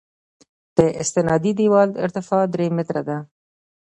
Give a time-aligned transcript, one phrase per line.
[0.77, 3.17] د استنادي دیوال ارتفاع درې متره ده